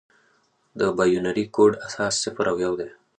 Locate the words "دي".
2.79-2.89